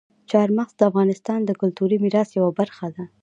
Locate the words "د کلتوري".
1.45-1.97